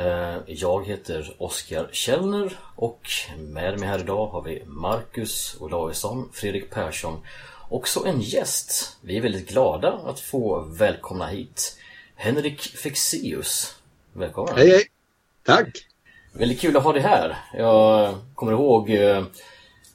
[0.00, 6.70] Eh, Jag heter Oskar Källner och med mig här idag har vi Marcus Olausson, Fredrik
[6.70, 7.20] Persson
[7.68, 8.96] och så en gäst.
[9.00, 11.78] Vi är väldigt glada att få välkomna hit
[12.14, 13.76] Henrik Fexeus.
[14.12, 14.54] Välkommen!
[14.56, 14.84] Hej, hej!
[15.44, 15.68] Tack!
[16.32, 17.36] Väldigt kul att ha dig här.
[17.54, 19.24] Jag kommer ihåg eh,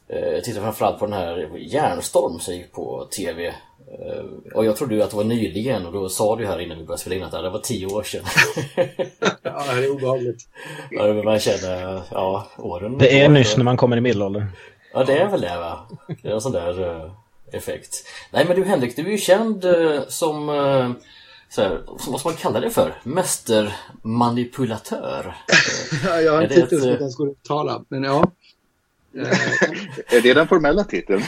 [0.07, 3.55] jag tittade framförallt på den här Järnstorm som gick på TV.
[3.99, 4.23] Eh,
[4.55, 6.83] Och jag trodde ju att det var nyligen och då sa du här innan vi
[6.83, 8.23] började spela in att det var tio år sedan.
[9.43, 10.47] Ja, det är obehagligt.
[10.91, 12.97] ja, men man känner, ja, åren.
[12.97, 14.45] Det är nyss när man kommer i medelåldern.
[14.93, 15.87] Ja, det är väl det va?
[16.21, 17.11] Det är en sån där eh,
[17.51, 18.03] effekt.
[18.31, 20.47] Nej men du Henrik, du är ju känd eh, som,
[21.49, 22.93] så här, som vad ska man kalla det för?
[23.03, 25.35] Mästermanipulatör.
[26.05, 28.31] Ja, jag har en titel som inte ens går att uttala, men ja.
[29.17, 29.27] Eh,
[30.17, 31.21] Är det den formella titeln?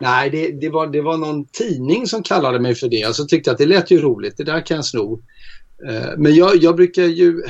[0.00, 3.04] Nej, det, det, var, det var någon tidning som kallade mig för det.
[3.04, 5.22] Alltså tyckte att det lät ju roligt, det där kan jag sno.
[5.88, 7.42] Eh, Men jag, jag brukar ju...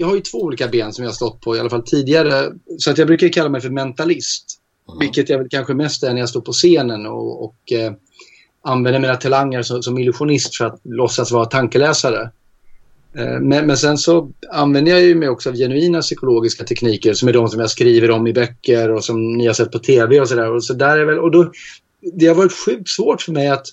[0.00, 2.52] Jag har ju två olika ben som jag har stått på, i alla fall tidigare.
[2.78, 4.60] Så att jag brukar kalla mig för mentalist.
[4.88, 4.98] Mm.
[4.98, 7.92] Vilket jag väl kanske mest är när jag står på scenen och, och eh,
[8.62, 12.30] använder mina talanger som, som illusionist för att låtsas vara tankeläsare.
[13.16, 17.28] Eh, men, men sen så använder jag ju mig också av genuina psykologiska tekniker som
[17.28, 20.20] är de som jag skriver om i böcker och som ni har sett på tv
[20.20, 20.54] och sådär.
[20.54, 21.52] Och, så där är väl, och då,
[22.12, 23.66] det har varit sjukt svårt för mig att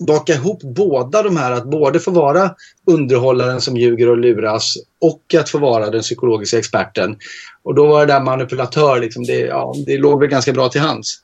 [0.00, 1.52] baka ihop båda de här.
[1.52, 2.54] Att både få vara
[2.86, 7.16] underhållaren som ljuger och luras och att få vara den psykologiska experten.
[7.62, 10.80] Och då var det där manipulatör, liksom, det, ja, det låg väl ganska bra till
[10.80, 11.22] hands.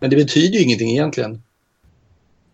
[0.00, 1.42] Men det betyder ju ingenting egentligen.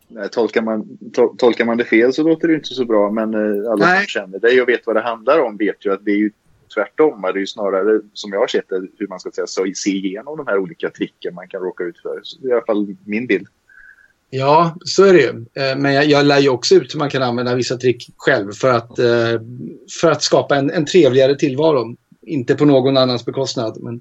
[0.09, 3.11] Nej, tolkar, man, to, tolkar man det fel så låter det inte så bra.
[3.11, 3.99] Men eh, alla Nej.
[3.99, 6.31] som känner dig och vet vad det handlar om vet ju att det är ju
[6.75, 7.22] tvärtom.
[7.22, 9.91] Det är ju snarare, som jag har sett det, hur man ska säga, så se
[9.91, 12.21] igenom de här olika tricken man kan råka ut för.
[12.22, 13.47] Så det är i alla fall min bild.
[14.31, 15.28] Ja, så är det ju.
[15.28, 18.53] Eh, Men jag, jag lär ju också ut hur man kan använda vissa trick själv
[18.53, 19.41] för att, eh,
[20.00, 21.97] för att skapa en, en trevligare tillvaro.
[22.23, 23.78] Inte på någon annans bekostnad.
[23.83, 24.00] Men...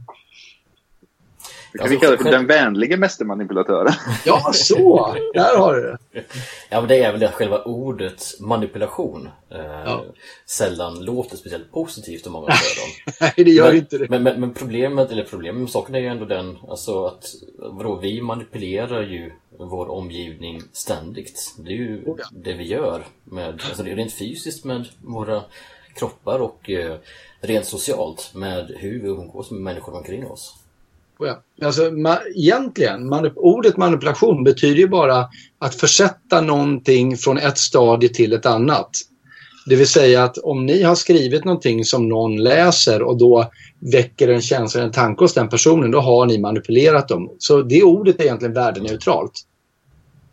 [1.76, 3.94] Det kan Alltså, vi kalla för själv- den vänliga mästermanipulatören.
[4.26, 5.16] Ja, så!
[5.34, 6.24] Där har du det.
[6.70, 10.06] Ja men det är väl det att själva ordet manipulation eh, Ja.
[10.46, 13.16] sällan låter speciellt positivt om många öron.
[13.22, 14.10] Nej, det gör men, inte det.
[14.10, 17.24] Men, men, men problemet, eller problemet med saken är ju ändå den alltså att
[17.58, 21.56] vadå, vi manipulerar ju vår omgivning ständigt.
[21.60, 22.26] Det är ju Oh ja.
[22.32, 25.42] det vi gör med, alltså det är rent fysiskt med våra
[25.96, 26.96] kroppar och eh,
[27.42, 30.56] rent socialt med hur vi umgås med människor omkring oss.
[31.20, 31.42] Ja.
[31.62, 38.10] Alltså, ma egentligen, manip ordet manipulation betyder ju bara att försätta någonting från ett stadie
[38.10, 38.90] till ett annat.
[39.66, 44.28] Det vill säga att om ni har skrivit någonting som någon läser och då väcker
[44.28, 47.32] en känsla, en tanke hos den personen, då har ni manipulerat dem.
[47.40, 49.42] Så det ordet är egentligen värdeneutralt.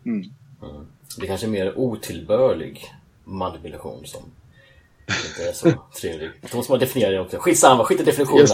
[0.06, 0.19] Mm.
[0.19, 0.87] Mm.
[1.21, 2.84] Det kanske är mer otillbörlig
[3.25, 4.22] manipulation som
[5.28, 6.31] inte är så trevlig.
[6.50, 7.37] Då måste man definiera det också.
[7.41, 8.47] Skitsamma, skit i definitionen.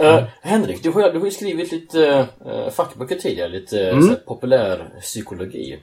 [0.00, 4.16] Uh, Henrik, du har, du har ju skrivit lite uh, fackböcker tidigare, lite uh, Mm.
[4.26, 5.78] populärpsykologi.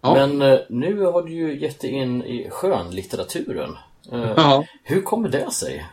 [0.00, 0.14] Ja.
[0.14, 3.76] Men eh, nu har du ju gett dig in i skönlitteraturen.
[4.12, 4.60] Uh.
[4.82, 5.86] Hur kommer det sig?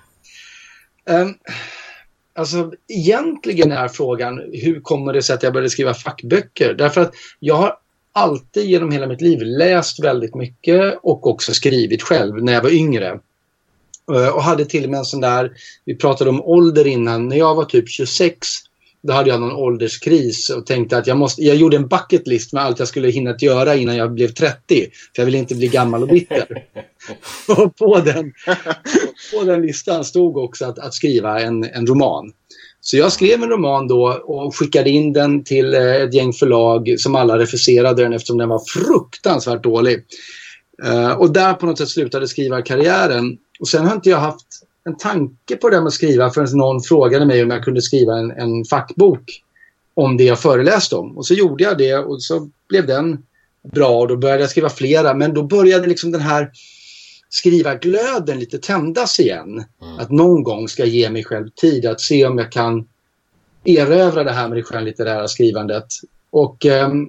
[1.09, 1.35] Um,
[2.35, 6.73] alltså, egentligen är frågan hur kommer det sig att jag började skriva fackböcker?
[6.73, 7.77] Därför att jag har
[8.13, 12.73] alltid genom hela mitt liv läst väldigt mycket och också skrivit själv när jag var
[12.73, 13.19] yngre.
[14.11, 15.51] Eh, Och hade till och med en sån där,
[15.85, 18.47] vi pratade om ålder innan, när jag var typ 26
[19.03, 22.53] då hade jag någon ålderskris och tänkte att jag måste, jag gjorde en bucket list
[22.53, 24.57] med allt jag skulle hinna att göra innan jag blev 30.
[25.15, 26.47] För jag ville inte bli gammal och bitter.
[27.57, 28.33] och på den,
[29.33, 32.31] på den listan stod också att, att skriva en, en roman.
[32.81, 36.95] Så jag skrev en roman då och skickade in den till eh, ett gäng förlag
[36.97, 40.03] som alla refuserade den eftersom den var fruktansvärt dålig.
[40.83, 43.37] Eh, och där på något sätt slutade skrivarkarriären.
[43.59, 44.47] Och sen har inte jag haft
[44.83, 47.81] en tanke på det där med att skriva förrän någon frågade mig om jag kunde
[47.81, 49.41] skriva en, en fackbok
[49.93, 51.17] om det jag föreläste om.
[51.17, 53.23] Och så gjorde jag det och så blev den
[53.73, 55.13] bra och då började jag skriva flera.
[55.13, 56.51] Men då började liksom den här
[57.29, 59.63] skrivarglöden lite tändas igen.
[59.81, 59.99] Mm.
[59.99, 62.87] Att någon gång ska jag ge mig själv tid att se om jag kan
[63.63, 65.85] erövra det här med det skönlitterära skrivandet.
[66.29, 67.07] Och, ehm,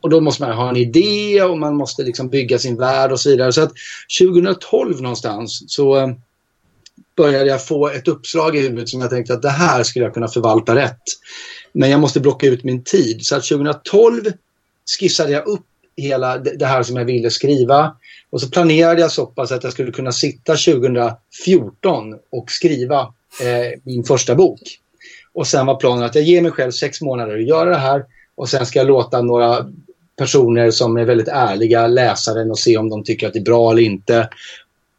[0.00, 3.20] och då måste man ha en idé och man måste liksom bygga sin värld och
[3.20, 3.52] så vidare.
[3.52, 3.72] Så att
[4.20, 6.08] 2012 någonstans så eh,
[7.16, 10.14] började jag få ett uppslag i huvudet som jag tänkte att det här skulle jag
[10.14, 11.02] kunna förvalta rätt.
[11.72, 13.26] Men jag måste blocka ut min tid.
[13.26, 14.24] Så att 2012
[14.98, 15.66] skissade jag upp
[15.96, 17.96] hela det här som jag ville skriva.
[18.30, 23.00] Och så planerade jag så pass att jag skulle kunna sitta 2014 och skriva
[23.42, 24.60] eh, min första bok.
[25.32, 28.04] Och sen var planen att jag ger mig själv sex månader att göra det här
[28.34, 29.66] och sen ska jag låta några
[30.18, 33.44] personer som är väldigt ärliga läsa den och se om de tycker att det är
[33.44, 34.28] bra eller inte.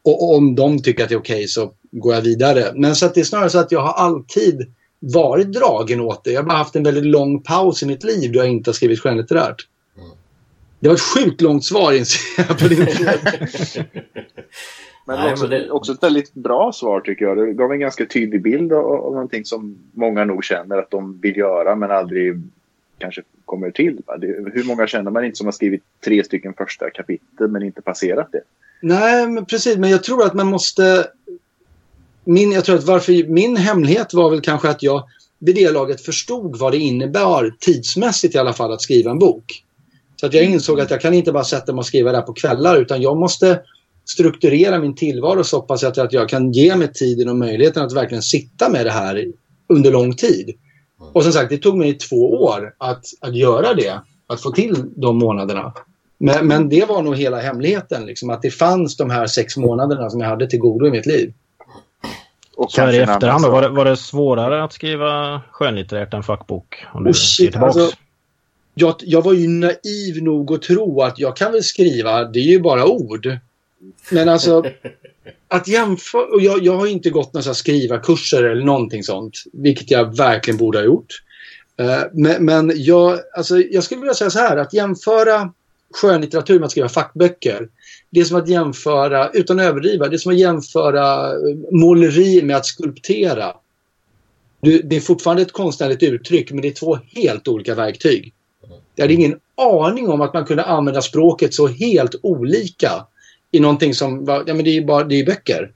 [0.02, 2.72] Och om de tycker att det är okej okay, så går jag vidare.
[2.74, 6.30] Men så att det är snarare så att jag har alltid varit dragen åt det.
[6.30, 8.74] Jag har bara haft en väldigt lång paus i mitt liv då jag inte har
[8.74, 9.66] skrivit skönlitterärt.
[10.80, 13.12] Det var ett sjukt långt svar inser jag på din fråga.
[15.06, 15.70] Men, Nej, också, men det...
[15.70, 17.36] också ett väldigt bra svar tycker jag.
[17.36, 21.20] Det gav en ganska tydlig bild av, av någonting som många nog känner att de
[21.20, 22.42] vill göra men aldrig
[23.00, 23.96] kanske kommer till.
[24.20, 27.82] Det, hur många känner man inte som har skrivit tre stycken första kapitel men inte
[27.82, 28.42] passerat det?
[28.80, 29.76] Nej, men precis.
[29.76, 31.06] Men jag tror att man måste...
[32.24, 35.04] Min, jag tror att varför, min hemlighet var väl kanske att jag
[35.38, 39.64] vid det laget förstod vad det innebär tidsmässigt i alla fall att skriva en bok.
[40.16, 42.32] Så att jag insåg att jag kan inte bara sätta mig och skriva där på
[42.32, 43.60] kvällar utan jag måste
[44.04, 48.22] strukturera min tillvaro så pass att jag kan ge mig tiden och möjligheten att verkligen
[48.22, 49.26] sitta med det här
[49.68, 50.54] under lång tid.
[51.12, 54.84] Och som sagt, det tog mig två år att, att göra det, att få till
[54.96, 55.72] de månaderna.
[56.18, 60.10] Men, men det var nog hela hemligheten, liksom, att det fanns de här sex månaderna
[60.10, 61.32] som jag hade till godo i mitt liv.
[62.56, 66.22] Och så här i efterhand då, var det, var det svårare att skriva skönlitterärt än
[66.22, 66.84] fackbok?
[66.92, 67.90] Om du oh shit, alltså,
[68.74, 72.44] jag, jag var ju naiv nog att tro att jag kan väl skriva, det är
[72.44, 73.38] ju bara ord.
[74.10, 74.64] Men alltså,
[75.48, 80.16] att jämföra, och jag, jag har inte gått några skrivarkurser eller någonting sånt, vilket jag
[80.16, 81.22] verkligen borde ha gjort.
[81.76, 85.52] Eh, men, men jag, alltså, jag skulle vilja säga så här, att jämföra
[85.94, 87.68] skönlitteratur med att skriva fackböcker,
[88.10, 92.42] det är som att jämföra, utan att överdriva, det är som att jämföra eh, måleri
[92.42, 93.52] med att skulptera.
[94.62, 98.34] Det är fortfarande ett konstnärligt uttryck, men det är två helt olika verktyg.
[98.94, 103.06] Jag hade ingen aning om att man kunde använda språket så helt olika
[103.50, 105.72] i någonting som var, ja men det är ju bara, det är böcker.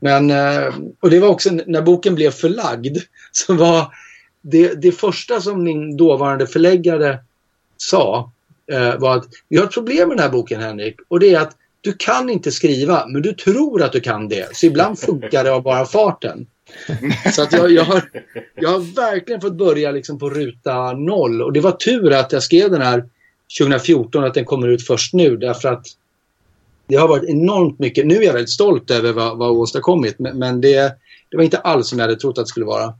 [0.00, 2.96] Men, eh, och det var också när boken blev förlagd
[3.32, 3.94] så var
[4.42, 7.18] det, det första som min dåvarande förläggare
[7.76, 8.32] sa
[8.72, 11.40] eh, var att vi har ett problem med den här boken Henrik och det är
[11.40, 14.56] att du kan inte skriva men du tror att du kan det.
[14.56, 16.46] Så ibland funkar det av bara farten.
[17.32, 18.02] Så att jag, jag, har,
[18.54, 22.42] jag har verkligen fått börja liksom på ruta noll och det var tur att jag
[22.42, 23.04] skrev den här
[23.58, 25.86] 2014 att den kommer ut först nu därför att
[26.90, 28.06] det har varit enormt mycket.
[28.06, 30.96] Nu är jag väldigt stolt över vad, vad åstadkommit men, men det,
[31.28, 32.94] det var inte alls som jag hade trott att det skulle vara.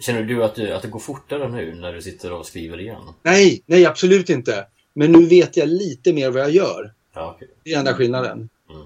[0.00, 3.02] Känner du att, du att det går fortare nu när du sitter och skriver igen?
[3.22, 4.66] Nej, nej absolut inte.
[4.94, 6.92] Men nu vet jag lite mer vad jag gör.
[7.14, 7.48] Ja, okay.
[7.64, 8.48] Det är enda skillnaden.
[8.70, 8.82] Mm.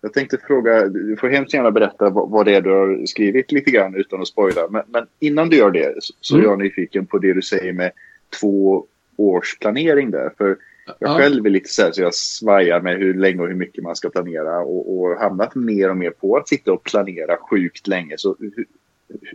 [0.00, 3.52] Jag tänkte fråga, du får hemskt gärna berätta vad, vad det är du har skrivit
[3.52, 4.68] lite grann utan att spoila.
[4.68, 6.46] Men, men innan du gör det så, så mm.
[6.46, 7.92] är jag nyfiken på det du säger med
[8.40, 8.86] två
[9.16, 10.32] års planering där.
[10.38, 10.56] För
[10.98, 11.18] jag ja.
[11.18, 13.96] själv är lite så här så jag svajar med hur länge och hur mycket man
[13.96, 18.14] ska planera och, och hamnat mer och mer på att sitta och planera sjukt länge.
[18.18, 18.66] Så hur,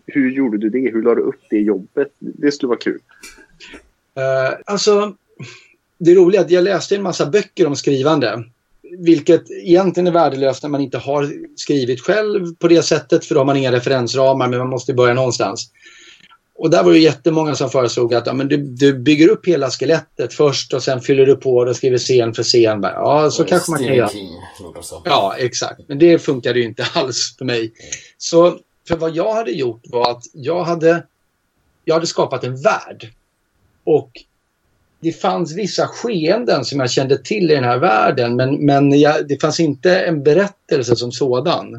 [0.05, 0.91] hur gjorde du det?
[0.91, 2.13] Hur la du upp det jobbet?
[2.19, 2.99] Det skulle vara kul.
[4.17, 5.15] Uh, alltså,
[5.97, 8.43] det roliga är att jag läste en massa böcker om skrivande.
[8.97, 13.41] Vilket egentligen är värdelöst när man inte har skrivit själv på det sättet för då
[13.41, 15.71] har man inga referensramar men man måste börja någonstans.
[16.55, 19.69] Och där var det jättemånga som föreslog att ja, men du, du bygger upp hela
[19.69, 22.79] skelettet först och sen fyller du på och skriver scen för scen.
[22.83, 24.09] Ja, så kanske man kan göra.
[25.05, 25.81] Ja, exakt.
[25.87, 27.73] Men det funkade ju inte alls för mig.
[28.17, 28.57] Så
[28.87, 31.03] för vad jag hade gjort var att jag hade,
[31.85, 33.11] jag hade skapat en värld.
[33.83, 34.11] Och
[34.99, 39.27] det fanns vissa skeenden som jag kände till i den här världen men, men jag,
[39.27, 41.75] det fanns inte en berättelse som sådan.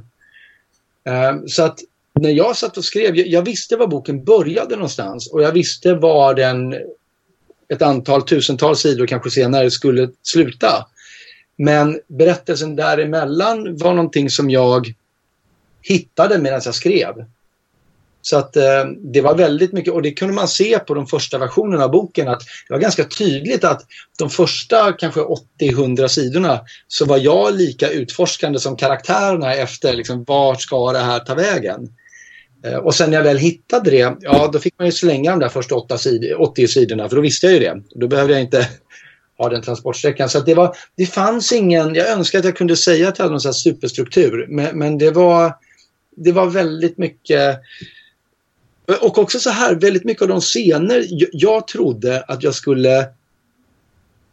[1.09, 1.79] Uh, så att
[2.21, 5.95] när jag satt och skrev, jag, jag, visste var boken började någonstans och jag visste
[5.95, 6.75] var den
[7.69, 10.87] ett antal tusentals sidor kanske senare skulle sluta.
[11.57, 14.95] Men berättelsen däremellan var någonting som jag
[15.83, 17.25] hittade medan jag skrev.
[18.23, 21.39] Så att eh, det var väldigt mycket, och det kunde man se på de första
[21.39, 23.87] versionerna av boken, att det var ganska tydligt att
[24.19, 25.21] de första kanske
[25.61, 31.19] 80-100 sidorna så var jag lika utforskande som karaktärerna efter liksom, vart ska det här
[31.19, 31.89] ta vägen.
[32.65, 35.41] Eh, och sen när jag väl hittade det, ja då fick man ju slänga de
[35.41, 37.83] där första 80 sidorna för då visste jag ju det.
[37.95, 38.69] Då behövde jag inte
[39.39, 40.29] ha den transportsträckan.
[40.29, 43.33] Så det, var, det fanns ingen, jag önskar att jag kunde säga att jag hade
[43.33, 45.57] någon sån superstruktur, men, men det, var,
[46.17, 47.61] det var väldigt mycket
[49.01, 53.09] och också så här, väldigt mycket av de scener jag, jag trodde att jag skulle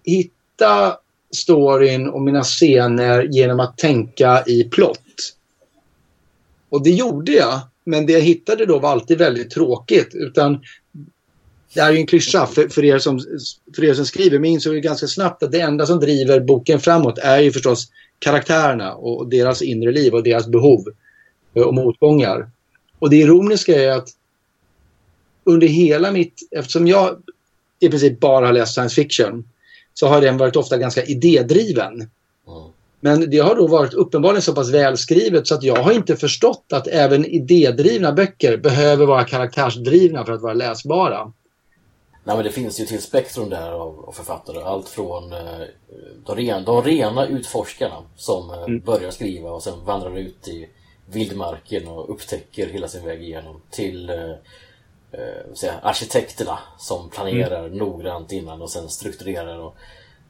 [0.04, 0.98] hitta
[1.36, 5.36] storyn och mina scener genom att tänka i plott.
[6.70, 7.60] Och det gjorde jag.
[7.92, 10.10] Men det jag hittade då var alltid väldigt tråkigt.
[10.14, 10.62] Utan
[11.74, 13.20] det här är ju en klyscha för, för, er som,
[13.76, 14.40] för er som skriver.
[14.40, 17.92] Men insåg ju ganska snabbt att det enda som driver boken framåt är ju förstås
[18.20, 20.88] karaktärerna och deras inre liv och deras behov
[21.54, 22.50] eh, och motgångar.
[23.00, 24.10] Och det ironiska är att
[25.44, 27.18] under hela mitt, eftersom jag
[27.80, 29.50] i princip bara har läst science fiction,
[29.94, 31.94] så har den varit ofta ganska idédriven.
[31.94, 32.72] Mm.
[33.04, 36.66] Men det har då varit uppenbarligen så pass välskrivet så att jag har inte förstått
[36.74, 41.32] att även idédrivna böcker behöver vara karaktärsdrivna för att vara läsbara.
[42.24, 44.62] Nej men det finns ju till spektrum där av, författare.
[44.64, 45.40] Allt från eh,
[46.26, 48.80] de, ren, de rena utforskarna som eh, mm.
[48.80, 50.70] börjar skriva och sen vandrar ut i
[51.06, 54.32] vildmarken och upptäcker hela sin väg igenom till eh,
[55.12, 57.78] eh, säga, arkitekterna som planerar mm.
[57.78, 59.76] noggrant innan och sen strukturerar och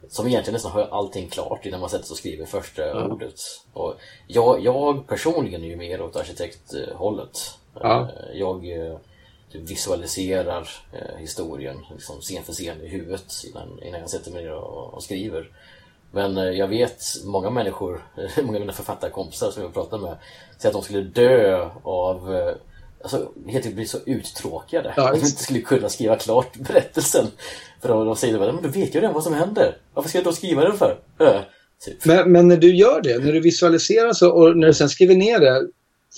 [0.08, 3.06] som egentligen nästan har allting klart innan man sätter sig och skriver första ja.
[3.06, 3.40] ordet.
[3.72, 3.94] Och
[4.26, 7.58] jag, jag personligen är ju mer åt arkitekthållet.
[7.80, 8.00] Ja.
[8.00, 8.96] Eh, jag eh,
[9.52, 14.42] typ visualiserar eh, historien liksom scen för scen i huvudet innan, innan jag sätter mig
[14.42, 15.50] ner och, och skriver.
[16.10, 18.06] Men jag vet många människor,
[18.42, 20.16] många av mina författarkompisar som jag pratar med,
[20.58, 22.54] säger att de skulle dö av
[23.02, 23.16] alltså,
[23.46, 24.94] helt enkelt blir så uttråkade.
[24.96, 27.26] Ja, att de inte skulle kunna skriva klart berättelsen.
[27.80, 29.76] För de, de säger att men då vet jag redan vad som händer.
[29.94, 30.98] Varför ska jag då skriva den för?
[31.20, 31.40] Äh,
[31.84, 32.04] typ.
[32.04, 35.14] men, men när du gör det, när du visualiserar så och när du sen skriver
[35.14, 35.68] ner det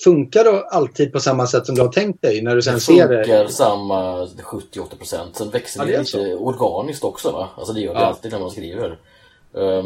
[0.04, 2.80] Funkar det alltid på samma sätt som du har tänkt dig när du sen det
[2.80, 3.16] ser det?
[3.16, 5.32] Det funkar samma 70-80%.
[5.32, 7.48] Sen växer det ja, det lite organiskt också va?
[7.56, 8.06] Alltså det gör det ja.
[8.06, 8.98] alltid när man skriver.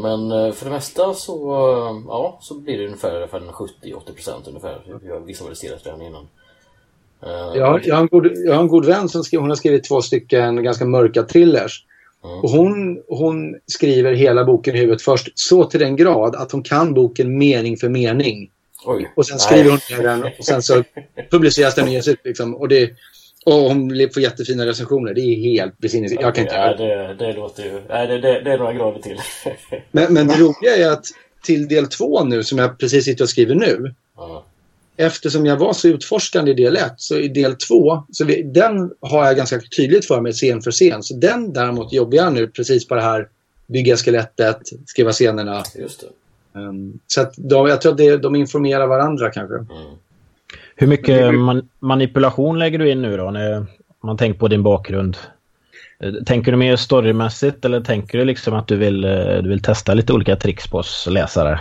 [0.03, 1.35] Men för det mesta så,
[2.09, 4.83] ja, så blir det ungefär, ungefär 70-80% ungefär.
[5.07, 6.29] Jag har visualiserat redan innan.
[7.27, 9.57] Uh, jag, jag, har en god, jag har en god vän som skriver, hon har
[9.57, 11.85] skrivit två stycken ganska mörka thrillers.
[12.25, 12.39] Mm.
[12.39, 16.63] Och hon, hon skriver hela boken i huvudet först så till den grad att hon
[16.63, 18.51] kan boken mening för mening.
[18.85, 19.13] Oj.
[19.17, 19.81] Och sen skriver Nej.
[19.91, 20.85] hon ner den och sen så
[21.31, 22.21] publiceras den ges ut.
[22.25, 22.55] Liksom.
[22.55, 22.91] Och, det,
[23.47, 25.15] och hon får jättefina recensioner.
[25.15, 26.23] Det är helt besinningslöst.
[26.23, 27.83] Jag kan inte ja, det, det låter ju...
[27.89, 29.19] Nej, det, det, det är några grader till.
[29.93, 31.05] men, men det roliga är att
[31.43, 34.43] till del två nu, som jag precis sitter och skriver nu, mm
[34.99, 38.93] eftersom jag var så utforskande i del 1 så i del 2, så vi, den
[39.01, 41.03] har jag ganska tydligt för mig scen för scen.
[41.03, 43.29] Så den däremot jobbar jag nu precis på det här
[43.67, 45.63] bygga skelettet, skriva scenerna.
[45.79, 46.61] Just det.
[46.61, 49.55] Um, så att de, jag tror att det, de informerar varandra kanske.
[49.55, 49.69] Mm.
[50.77, 53.31] Hur mycket man, manipulation lägger du in nu då?
[53.31, 53.67] När
[54.03, 55.17] man tänker på din bakgrund.
[56.01, 59.63] Eh, tänker du mer storymässigt eller tänker du liksom att du vill, eh, du vill
[59.63, 61.61] testa lite olika tricks på oss läsare?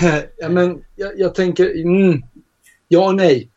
[0.38, 2.22] ja, men jag, jag tänker, mm,
[2.88, 3.48] Ja och nej.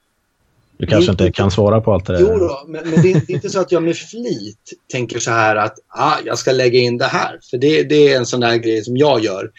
[0.78, 2.20] Du kanske inte, kan svara på allt det där.
[2.20, 5.56] Jo då, men, men det, är, inte så att jag med flit tänker så här
[5.56, 7.40] att ah, jag ska lägga in det här.
[7.50, 9.52] För det, det är en sån där grej som jag gör.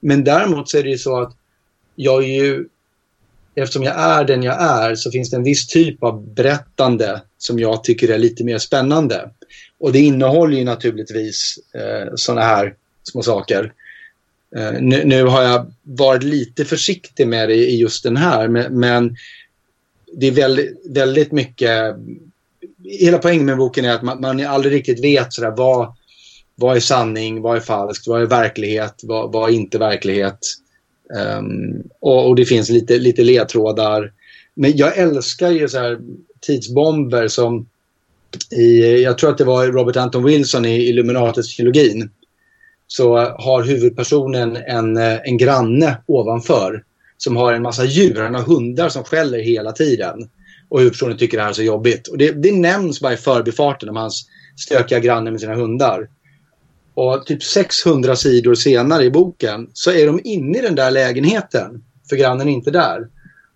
[0.00, 1.36] Men däremot så är det ju så att
[1.94, 2.66] jag är ju,
[3.54, 7.58] eftersom jag är den jag är så finns det en viss typ av berättande som
[7.58, 9.30] jag tycker är lite mer spännande.
[9.80, 13.72] Och det innehåller ju naturligtvis eh, sådana här små saker.
[14.56, 18.80] Eh, nu, nu, har jag varit lite försiktig med det i just den här, men,
[18.80, 19.16] men
[20.12, 21.96] det är väldigt, väldigt mycket...
[22.84, 25.94] Hela poängen med boken är att man, man aldrig riktigt vet sådär, vad,
[26.54, 30.38] vad är sanning, vad är falskt, vad är verklighet, vad, vad är inte verklighet.
[31.38, 34.12] Um, och, och, det finns lite, lite ledtrådar.
[34.54, 35.98] Men jag älskar ju så här
[36.40, 37.66] tidsbomber som
[38.50, 42.10] i, jag tror att det var Robert Anton Wilson i Illuminatets trilogin
[42.92, 46.84] så har huvudpersonen en, eh, en granne ovanför
[47.18, 48.20] som har en massa djur.
[48.20, 50.28] Han har hundar som skäller hela tiden.
[50.68, 52.08] Och huvudpersonen tycker det här är så jobbigt.
[52.08, 56.08] Och det, det nämns bara i förbifarten om hans stökiga granne med sina hundar.
[56.94, 61.84] Och typ 600 sidor senare i boken så är de inne i den där lägenheten.
[62.08, 63.08] För grannen är inte där.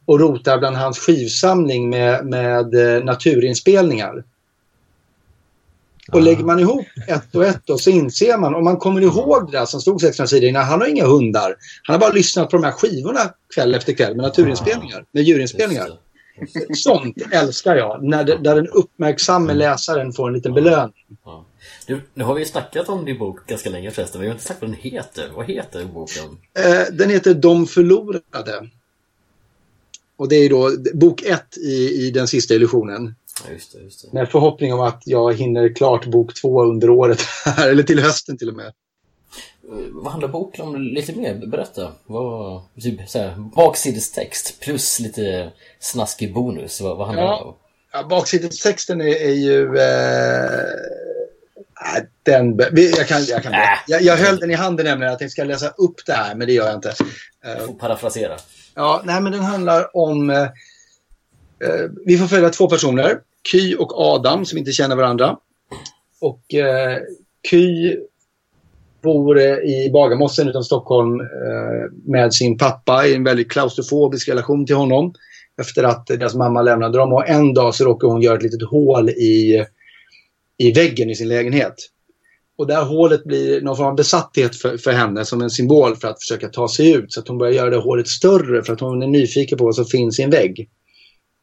[0.07, 4.25] Och rotar bland hans skivsamling med, med eh, naturinspelningar.
[6.14, 9.47] Och lägger man ihop ett och ett och så inser man, om man kommer ihåg
[9.50, 11.56] det där som stod 600 sidor innan, han har inga hundar.
[11.83, 13.21] Han har bara lyssnat på de här skivorna
[13.54, 15.88] kväll efter kväll med naturinspelningar, med djurinspelningar.
[16.75, 19.56] Sånt älskar jag, när det, där den uppmärksamme mm.
[19.56, 20.92] läsaren får en liten belöning.
[21.25, 21.44] Ja.
[21.87, 24.47] Du, nu har vi snackat om din bok ganska länge förresten, men vi har inte
[24.47, 25.30] sagt vad den heter.
[25.35, 26.25] Vad heter boken?
[26.59, 28.68] Eh, den heter De förlorade.
[30.16, 33.14] Och det är då bok ett i, i den sista illusionen.
[33.50, 34.12] Just det, just det.
[34.12, 38.38] Med förhoppning om att jag hinner klart bok två under året här, eller till hösten
[38.38, 38.73] till och med.
[39.93, 41.47] Vad handlar boken om lite mer?
[41.47, 41.93] Berätta.
[42.07, 46.81] Vad, typ så här, baksidestext plus lite snaskig bonus.
[46.81, 47.38] Vad, vad handlar ja.
[47.38, 47.55] det om?
[47.93, 49.79] Ja, baksidestexten är, är ju...
[49.79, 50.61] Eh,
[52.23, 52.59] den,
[52.97, 53.61] jag, kan, jag, kan, äh.
[53.87, 56.47] jag, jag höll den i handen nämligen att jag ska läsa upp det här, men
[56.47, 56.95] det gör jag inte.
[57.43, 58.37] Jag får parafrasera.
[58.75, 60.31] Ja, nej men den handlar om...
[60.31, 60.49] Eh, Eh,
[61.64, 63.18] Eh, vi får följa två personer,
[63.52, 65.37] Ky och Adam som inte känner varandra.
[66.20, 66.99] Och eh,
[67.50, 67.96] Ky
[69.02, 74.66] bor eh, i Bagarmossen utanför Stockholm eh, med sin pappa i en väldigt klaustrofobisk relation
[74.66, 75.14] till honom.
[75.61, 78.68] Efter att deras mamma lämnade dem och en dag så råkar hon göra ett litet
[78.68, 79.64] hål i,
[80.58, 81.75] i väggen i sin lägenhet.
[82.58, 85.96] Och det här hålet blir någon form av besatthet för, för henne som en symbol
[85.96, 87.12] för att försöka ta sig ut.
[87.12, 89.75] Så att hon börjar göra det hålet större för att hon är nyfiken på vad
[89.75, 90.68] som finns i en vägg.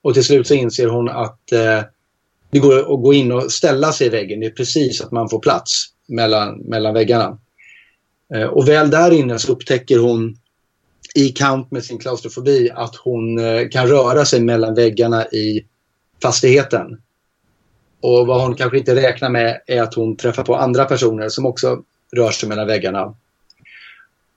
[0.01, 1.83] Och till slut så inser hon att eh,
[2.51, 4.39] det går att gå in och ställa sig i väggen.
[4.39, 7.37] Det är precis att man får plats mellan, mellan väggarna.
[8.33, 10.37] Eh, och väl där inne så upptäcker hon
[11.15, 15.65] i kamp med sin klaustrofobi att hon eh, kan röra sig mellan väggarna i
[16.21, 17.01] fastigheten.
[18.01, 21.45] Och vad hon kanske inte räknar med är att hon träffar på andra personer som
[21.45, 21.81] också
[22.15, 23.15] rör sig mellan väggarna.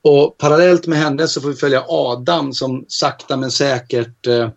[0.02, 4.48] Och parallellt med henne så får vi följa Adam som sakta men säkert eh,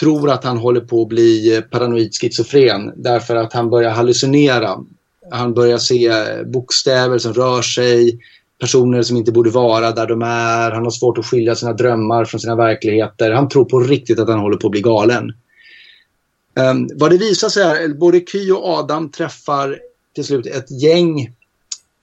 [0.00, 4.78] tror att han håller på att bli eh, paranoid schizofren därför att han börjar hallucinera.
[5.30, 8.18] Han börjar se eh, bokstäver som rör sig,
[8.60, 10.70] personer som inte borde vara där de är.
[10.70, 13.30] Han har svårt att skilja sina drömmar från sina verkligheter.
[13.30, 15.32] Han tror på riktigt att han håller på att bli galen.
[16.54, 19.78] Um, vad det visar sig är att både Ky och Adam träffar
[20.14, 21.20] till slut ett gäng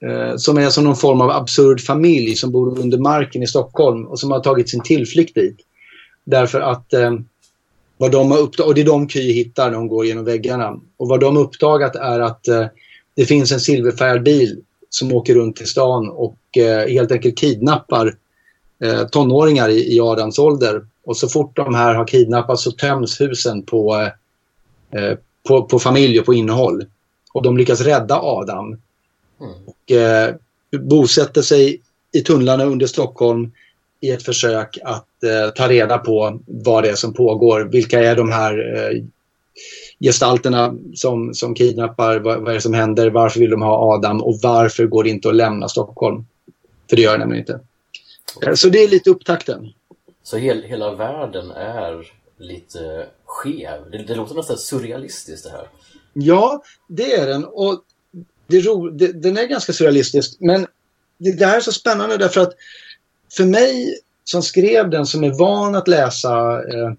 [0.05, 4.05] uh, som är som någon form av absurd familj som bor under marken i Stockholm
[4.05, 5.57] och som har tagit sin tillflykt dit.
[6.23, 7.27] Därför att um,
[7.99, 10.79] vad de har uppdagat, och det är de Ky hittar när de går genom väggarna.
[10.97, 12.65] Och vad de har uppdagat är att uh,
[13.15, 18.15] det finns en silverfärgad bil som åker runt i stan och uh, helt enkelt kidnappar
[19.11, 20.85] tonåringar i, i Adams ålder.
[21.05, 24.09] Och så fort de här har kidnappats så töms husen på
[24.91, 26.85] Eh, på, på familj och på innehåll.
[27.33, 28.65] Och de lyckas rädda Adam.
[28.67, 29.53] Mm.
[29.65, 30.35] Och eh,
[30.71, 33.51] bosätter sig i tunnlarna under Stockholm
[34.01, 37.61] i ett försök att eh, ta reda på vad det är som pågår.
[37.71, 39.03] Vilka är de här eh,
[39.99, 42.19] gestalterna som, som kidnappar?
[42.19, 43.09] Vad, vad, är det som händer?
[43.09, 44.23] Varför vill de ha Adam?
[44.23, 46.25] Och varför går det inte att lämna Stockholm?
[46.89, 47.59] För det gör det nämligen inte.
[48.41, 49.73] Eh, så det är lite upptakten.
[50.23, 53.91] Så hel, hela världen är lite skev.
[53.91, 55.67] Det, det låter nästan surrealistiskt det här.
[56.13, 57.45] Ja, det är den.
[57.45, 57.83] Och
[58.47, 60.37] det ro, det, den är ganska surrealistisk.
[60.39, 60.67] Men
[61.17, 62.53] det, det här är så spännande därför att
[63.31, 66.91] för mig som skrev den, som är van att läsa eh,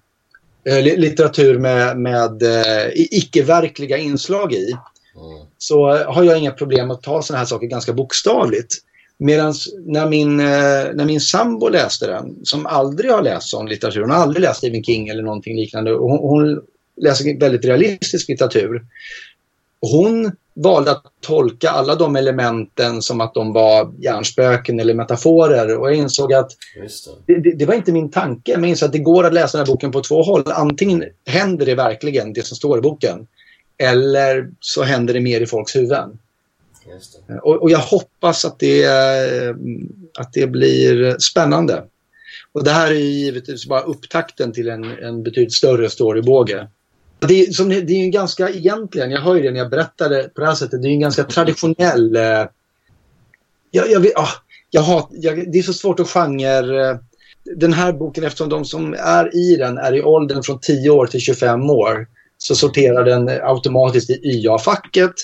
[0.64, 4.72] eh litteratur med, med eh, icke-verkliga inslag i,
[5.16, 5.46] mm.
[5.58, 8.74] så har jag inga problem att ta sådana här saker ganska bokstavligt.
[9.18, 9.54] Medan
[9.86, 14.10] när min, eh, när min sambo läste den, som aldrig har läst sån litteratur, hon
[14.10, 16.62] har aldrig läst Stephen King eller någonting liknande, och hon, hon
[16.96, 18.84] läser väldigt realistisk litteratur.
[19.80, 25.90] Hon valde att tolka alla de elementen som att de var hjärnspöken eller metaforer och
[25.90, 26.50] jag insåg att
[27.26, 27.38] det.
[27.38, 27.66] Det, det.
[27.66, 28.52] var inte min tanke.
[28.52, 30.42] Men jag insåg att det går att läsa den här boken på två håll.
[30.46, 33.26] Antingen händer det verkligen, det som står i boken,
[33.78, 36.18] eller så händer det mer i folks huvuden.
[37.42, 38.86] Och, och, jag hoppas att det,
[40.18, 41.84] att det blir spännande.
[42.52, 46.68] Och det här är givetvis bara upptakten till en, en betydligt större storybåge.
[47.28, 50.08] Det är, som, det är en ganska, egentligen, jag hör ju det när jag berättar
[50.08, 52.16] det på det här sättet, det är en ganska traditionell...
[52.16, 52.46] Eh,
[53.70, 54.28] jag, jag, ah,
[54.70, 56.90] jag har, jag, det är så svårt att genre...
[56.90, 56.96] Eh,
[57.56, 61.06] den här boken, eftersom de som är i den är i åldern från 10 år
[61.06, 62.06] till 25 år,
[62.38, 65.14] så sorterar den automatiskt i YA-facket.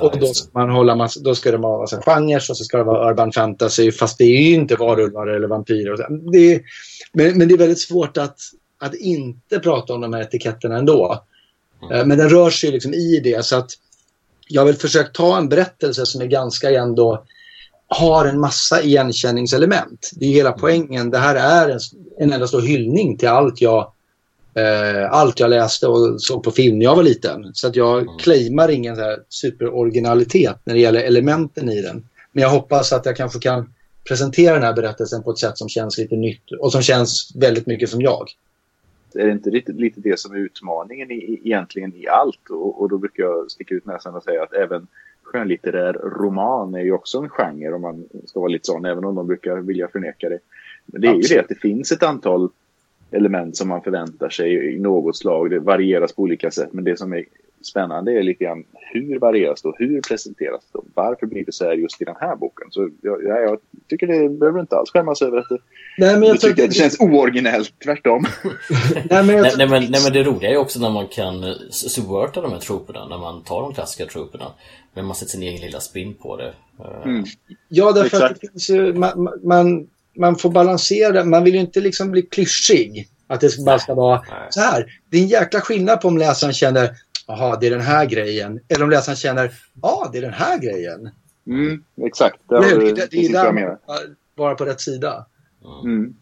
[0.00, 2.78] och då ska, man hålla massa, då ska det vara massa genrer och så ska
[2.78, 6.06] det vara urban fantasy fast det är ju inte varulvar eller vampyrer.
[6.32, 6.60] Det är,
[7.12, 8.38] men, men, det är väldigt svårt att,
[8.80, 11.24] att inte prata om de här etiketterna ändå.
[11.82, 12.08] Mm.
[12.08, 13.70] Men den rör sig liksom i det så att
[14.48, 17.24] jag har väl försökt ta en berättelse som är ganska ändå
[17.88, 20.10] har en massa igenkänningselement.
[20.14, 20.60] Det är hela mm.
[20.60, 21.10] poängen.
[21.10, 21.80] Det här är en,
[22.18, 23.92] en enda stor hyllning till allt jag
[24.54, 27.50] eh, allt jag läste och såg på film när jag var liten.
[27.54, 28.18] Så att jag mm.
[28.18, 32.08] claimar ingen så superoriginalitet när det gäller elementen i den.
[32.32, 33.74] Men jag hoppas att jag kanske kan
[34.08, 37.66] presentera den här berättelsen på ett sätt som känns lite nytt och som känns väldigt
[37.66, 38.28] mycket som jag.
[39.16, 42.50] Är det inte lite, lite det som är utmaningen i, egentligen i allt?
[42.50, 44.86] Och, och då brukar jag sticka ut näsan och säga att även
[45.22, 49.14] skönlitterär roman är ju också en genre om man ska vara lite sån, även om
[49.14, 50.38] de brukar vilja förneka det.
[50.86, 51.30] Men det är Absolut.
[51.30, 52.50] ju det att det finns ett antal
[53.10, 55.50] element som man förväntar sig i något slag.
[55.50, 57.24] Det varieras på olika sätt, men det som är
[57.66, 60.78] spännande är lite grann hur varieras det och hur presenteras det?
[60.94, 62.66] Varför blir det så här just i den här boken?
[62.70, 65.58] Så jag, jag tycker det behöver inte alls skämmas över att det,
[65.98, 68.26] nej, men jag tycker att det känns ooriginellt, tvärtom.
[69.10, 69.58] nej, men jag...
[69.58, 73.08] nej, men, nej, men det roliga är också när man kan subverta de här troperna,
[73.08, 74.52] när man tar de klassiska troperna,
[74.94, 76.54] men man sätter sin egen lilla spin på det.
[77.04, 77.24] Mm.
[77.68, 78.34] Ja, därför Exakt.
[78.34, 82.22] att det finns ju, man, man man får balansera, man vill ju inte liksom bli
[82.22, 83.08] klyschig.
[83.26, 85.00] Att det bara ska vara så här.
[85.10, 86.90] Det är en jäkla skillnad på om läsaren känner
[87.26, 88.60] jaha, det är den här grejen.
[88.68, 91.10] Eller om läsaren känner ja, det är den här grejen.
[91.46, 92.40] Mm, exakt.
[92.48, 93.76] Det, det, det, det, det är där man
[94.34, 95.26] vara på rätt sida.
[95.84, 96.14] Mm.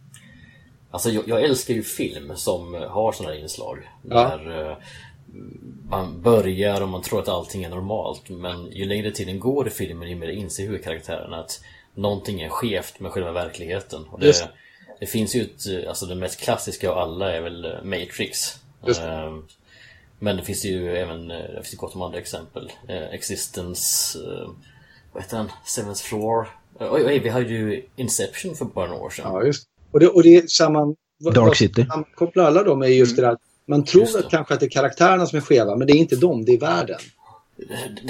[0.90, 3.90] Alltså jag, jag, älskar ju film som har sådana här inslag.
[4.02, 4.36] Ja.
[4.36, 4.76] Där uh,
[5.88, 9.70] man börjar och man tror att allting är normalt men ju längre tiden går i
[9.70, 11.60] filmen ju mer inser huvudkaraktären att
[11.94, 14.04] någonting är skevt med själva verkligheten.
[14.10, 14.52] Och det,
[15.00, 18.58] det finns ju ett, alltså det mest klassiska av alla är väl eh, Matrix.
[18.88, 19.38] Uh,
[20.22, 22.72] men det finns ju även eh, det finns gott om andra exempel.
[22.88, 24.18] Existence,
[25.12, 25.48] vad heter den?
[25.64, 26.48] Seventh Floor.
[26.78, 29.32] Oj, oj, vi hade ju Inception för bara några år sedan.
[29.32, 30.08] Ja, just och det.
[30.08, 30.96] Och det samman,
[31.34, 31.86] Dark City.
[32.14, 33.22] Kopplar alla dem är just mm.
[33.22, 33.38] det där.
[33.66, 36.16] Man tror att kanske att det är karaktärerna som är skeva, men det är inte
[36.16, 37.00] dem, det är världen.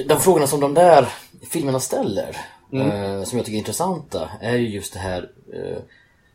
[0.09, 1.09] De frågorna som de där
[1.51, 2.37] filmerna ställer,
[2.73, 2.91] mm.
[2.91, 5.79] eh, som jag tycker är intressanta, är ju just det här eh,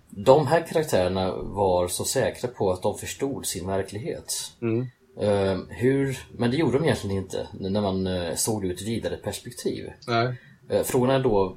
[0.09, 4.33] de här karaktärerna var så säkra på att de förstod sin verklighet.
[4.61, 4.87] Mm.
[5.21, 8.81] Uh, hur, men det gjorde de egentligen inte när man uh, såg det ur ett
[8.81, 9.91] vidare perspektiv.
[10.07, 10.35] Nej.
[10.71, 11.55] Uh, frågan är då,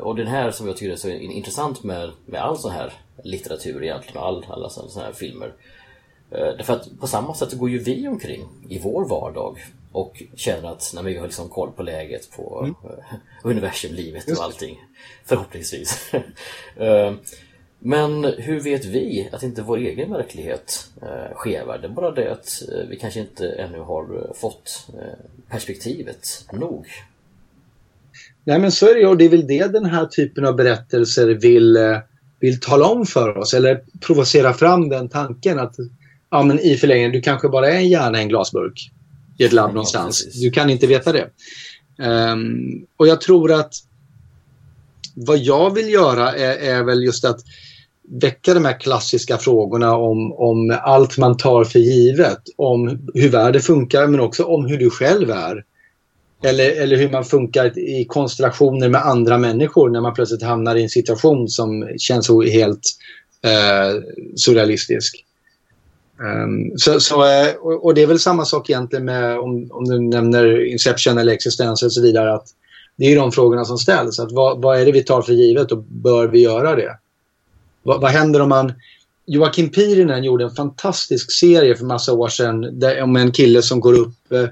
[0.00, 2.92] och den här som jag tycker är så intressant med, med all sån här
[3.24, 5.52] litteratur egentligen, all, alla sådana här filmer.
[6.30, 9.58] Därför att på samma sätt går ju vi omkring i vår vardag
[9.92, 12.74] och känner att nej, vi har liksom koll på läget på mm.
[13.42, 14.78] universum, livet och allting.
[15.24, 16.12] Förhoppningsvis.
[17.82, 21.78] Men hur vet vi att inte vår egen verklighet eh, skevar?
[21.78, 26.44] Det är bara det att eh, vi kanske inte ännu har eh, fått eh, perspektivet
[26.52, 26.86] nog.
[28.44, 31.28] Nej men så är det och det är väl det den här typen av berättelser
[31.28, 31.78] vill,
[32.40, 35.76] vill tala om för oss eller provocera fram den tanken att
[36.30, 38.90] ja, men i förlängningen, du kanske bara är en hjärna i en glasburk
[39.38, 40.26] i ett labb någonstans.
[40.26, 41.30] Ja, du kan inte veta det.
[41.98, 43.74] Um, och jag tror att
[45.14, 47.40] vad jag vill göra är, är väl just att
[48.10, 52.42] väcka de här klassiska frågorna om, om allt man tar för givet.
[52.56, 55.64] Om hur världen funkar men också om hur du själv är.
[56.42, 60.82] Eller, eller hur man funkar i konstellationer med andra människor när man plötsligt hamnar i
[60.82, 62.80] en situation som känns helt
[63.44, 64.02] eh,
[64.36, 65.24] surrealistisk.
[66.20, 69.84] Um, så, så, eh, och, och, det är väl samma sak egentligen med om, om
[69.84, 72.34] du nämner Inception eller existens och så vidare.
[72.34, 72.46] Att
[72.96, 74.20] det är de frågorna som ställs.
[74.20, 76.98] Att vad, vad är det vi tar för givet och bör vi göra det?
[77.82, 78.72] Vad, vad händer om man...
[79.26, 83.80] Joakim Pirinen gjorde en fantastisk serie för massa år sedan där, om en kille som
[83.80, 84.48] går upp, eh,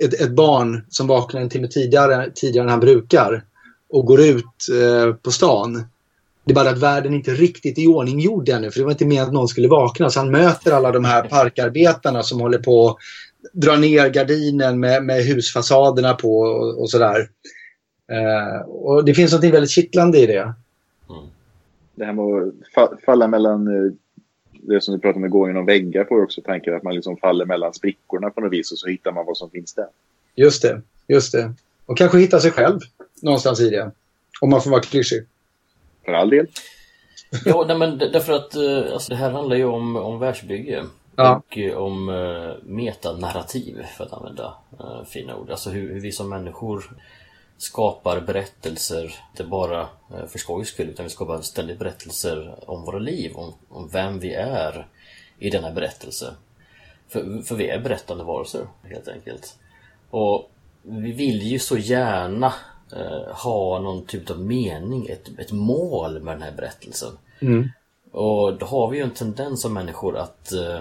[0.00, 3.44] ett, ett, barn som vaknar en timme tidigare, tidigare än han brukar
[3.90, 4.44] och går ut
[4.82, 5.84] eh, på stan.
[6.44, 9.26] Det är bara att världen inte riktigt är iordninggjord ännu för det var inte meningen
[9.26, 10.10] att någon skulle vakna.
[10.10, 12.96] Så han möter alla de här parkarbetarna som håller på att
[13.52, 17.28] dra ner gardinen med, med husfasaderna på och, och sådär.
[18.12, 20.54] Eh, och det finns något väldigt kittlande i det
[21.96, 23.92] det här med att falla mellan eh,
[24.52, 27.44] det som du pratade om gå genom väggar får också tanken att man liksom faller
[27.44, 29.86] mellan sprickorna på något vis och så hittar man vad som finns där.
[30.34, 31.52] Just det, just det.
[31.86, 32.80] Och kanske hitta sig själv
[33.22, 33.90] någonstans i det.
[34.40, 35.26] Om man får vara klyschig.
[36.04, 36.46] För all del.
[37.44, 40.84] ja, nej, men därför att eh, alltså, det här handlar ju om, om världsbygge.
[41.16, 41.36] Ja.
[41.36, 45.50] Och eh, om uh, metanarrativ, för att använda uh, fina ord.
[45.50, 46.84] Alltså hur, hur vi som människor
[47.58, 52.98] skapar berättelser, inte bara eh, för skojs skull, utan vi skapar ständigt berättelser om våra
[52.98, 54.86] liv, om, om vem vi är
[55.38, 56.34] i denna berättelse.
[57.08, 59.58] För, för vi är berättande varelser, helt enkelt.
[60.10, 60.50] Och
[60.82, 62.54] vi vill ju så gärna
[62.92, 67.18] eh, ha någon typ av mening, ett, ett mål med den här berättelsen.
[67.40, 67.68] Mm.
[68.12, 70.78] Och då har vi ju en tendens som människor att eh,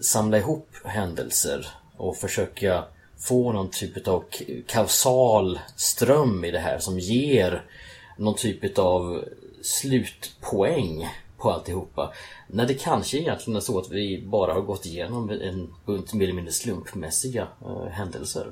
[0.00, 2.84] samla ihop händelser och försöka
[3.18, 4.24] få någon typ av
[4.66, 7.62] kausal ström i det här som ger
[8.18, 9.24] någon typ av
[9.62, 12.12] slutpoäng på alltihopa.
[12.48, 16.24] När det kanske egentligen är så att vi bara har gått igenom en bunt mer
[16.24, 18.46] eller mindre slumpmässiga eh, händelser.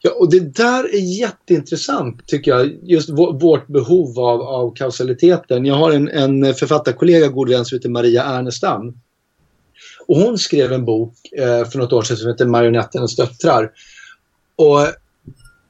[0.00, 2.76] Ja, och det där är jätteintressant tycker jag.
[2.82, 5.64] Just vårt behov av, av kausaliteten.
[5.64, 9.00] Jag har en, en författarkollega, god vän, som heter Maria Ernestam.
[10.08, 13.70] Och hon skrev en bok eh, för något år sedan som heter Marionetternas döttrar.
[14.56, 14.86] Och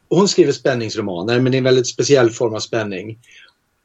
[0.08, 3.18] hon skriver spänningsromaner men det är en väldigt speciell form av spänning.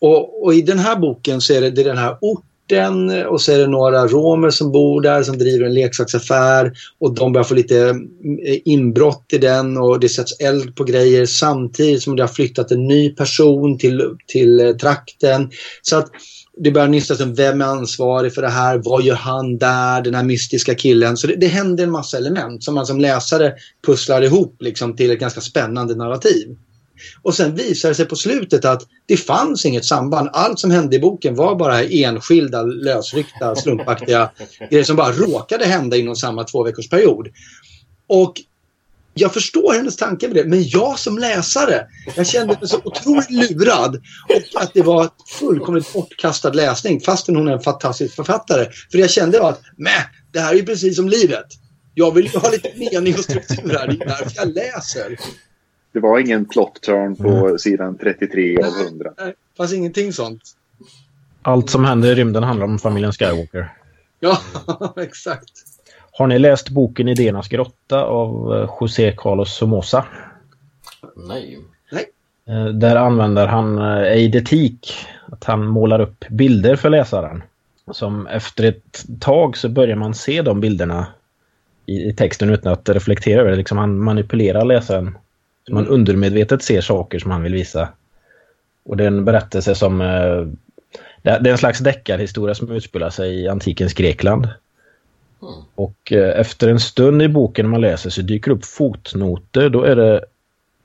[0.02, 3.42] Och, och i den här boken så är det, det är den här orten och
[3.42, 7.44] så är det några romer som bor där som driver en leksaksaffär och de börjar
[7.44, 7.78] få lite
[8.46, 12.72] eh, inbrott i den och det sätts eld på grejer samtidigt som det har flyttat
[12.72, 15.50] en ny person till, till eh, trakten.
[15.82, 16.10] Så att
[16.58, 20.16] det börjar nystas om vem är ansvarig för det här, vad gör han där, den
[20.16, 21.18] här mystiska killen.
[21.18, 23.54] Så det, det händer en massa element som man som läsare
[23.86, 26.58] pusslar ihop liksom, till ett ganska spännande narrativ.
[27.22, 30.30] Och sen visade det sig på slutet att det fanns inget samband.
[30.34, 34.32] Allt som hände i boken var bara enskilda, lösryckta, slumpaktiga
[34.70, 37.28] grejer som bara råkade hända inom samma två veckors period.
[38.08, 38.34] Och
[39.14, 43.32] jag förstår hennes tanke med det, men jag som läsare, jag kände mig så otroligt
[43.32, 43.96] lurad.
[44.30, 48.68] Och att det var fullkomligt bortkastad läsning, fastän hon är en fantastisk författare.
[48.92, 51.46] För jag kände att, nej, det här är ju precis som livet.
[51.94, 55.18] Jag vill ju ha lite mening och struktur här, det är därför jag läser.
[55.94, 57.60] Det var ingen plot turn på mm.
[57.60, 59.14] sidan 33 av 100.
[59.18, 60.42] Nej, det fanns ingenting sånt.
[61.42, 63.74] Allt som händer i rymden handlar om familjen Skywalker.
[64.20, 64.38] Ja,
[64.98, 65.52] exakt.
[66.16, 70.06] Har ni läst boken Idéernas grotta av eh, José Carlos Somoza?
[71.16, 71.60] Nej.
[71.92, 72.06] Nej.
[72.48, 74.94] Eh, där använder han eh, eidetik.
[75.32, 77.44] Att han målar upp bilder för läsaren.
[77.92, 81.08] Som efter ett tag så börjar man se de bilderna
[81.86, 83.58] i, texten utan att reflektera över det.
[83.58, 85.18] Liksom han manipulerar läsaren.
[85.68, 85.94] Så man mm.
[85.94, 87.90] undermedvetet ser saker som han vill visa.
[88.86, 89.98] Och det är en berättelse som...
[91.22, 94.48] Det är en slags deckarhistoria som utspelar sig i antikens Grekland.
[95.76, 99.70] Och eh, efter en stund i boken man läser så dyker upp fotnoter.
[99.70, 100.26] Då är det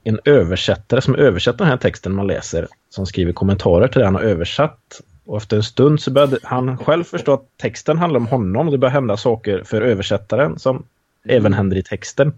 [0.05, 4.15] en översättare som översätter den här texten man läser som skriver kommentarer till det han
[4.15, 5.01] har översatt.
[5.25, 8.73] Och efter en stund så började han själv förstå att texten handlar om honom och
[8.73, 10.85] det börjar hända saker för översättaren som
[11.25, 12.33] även händer i texten.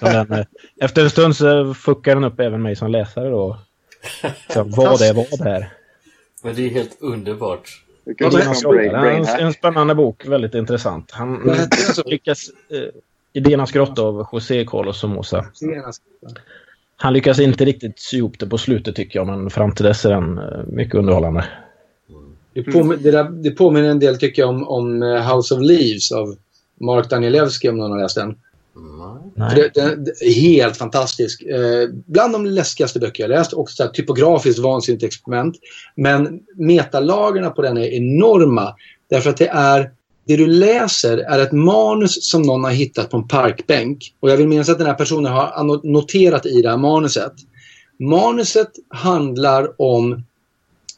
[0.00, 0.46] Den, eh,
[0.80, 3.58] efter en stund så fuckar den upp även mig som läsare då.
[4.50, 5.72] Så, vad är vad här?
[6.42, 7.85] Men det är helt underbart.
[8.18, 11.10] Ja, brain, brain en, en spännande bok, väldigt intressant.
[11.10, 11.56] Han
[12.06, 12.50] lyckas...
[12.70, 12.78] Eh,
[13.36, 15.46] Idéernas grotta av José Carlos Somoza.
[16.96, 20.04] Han lyckas inte riktigt sy ihop det på slutet tycker jag, men fram till dess
[20.04, 21.44] är den eh, mycket underhållande.
[22.52, 25.60] Det, påminner, det, där, det påminner en del tycker jag om, om eh, House of
[25.60, 26.36] Leaves av
[26.80, 28.38] Mark Danielewski om någon har läst den.
[29.54, 31.42] Det, det, det, helt fantastisk.
[31.42, 33.52] Eh, bland de läskigaste böcker jag läst.
[33.52, 35.56] Också ett typografiskt vansinnigt experiment.
[35.94, 38.74] Men metalagerna på den är enorma.
[39.10, 39.90] Därför att det är
[40.26, 44.14] det du läser är ett manus som någon har hittat på en parkbänk.
[44.20, 47.32] Och jag vill minnas att den här personen har noterat i det här manuset.
[47.98, 50.24] Manuset handlar om,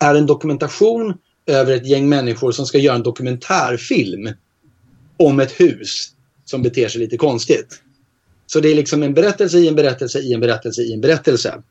[0.00, 1.14] är en dokumentation
[1.46, 4.28] över ett gäng människor som ska göra en dokumentärfilm
[5.16, 6.12] om ett hus
[6.50, 7.82] som beter sig lite konstigt.
[8.46, 11.62] Så det är liksom en berättelse i en berättelse i en berättelse i en berättelse.